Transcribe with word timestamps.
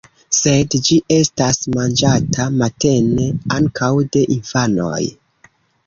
Sed 0.35 0.77
ĝi 0.87 0.95
estas 1.15 1.59
manĝata 1.75 2.49
matene 2.63 3.31
ankaŭ 3.61 3.95
de 4.17 4.29
infanoj. 4.41 5.03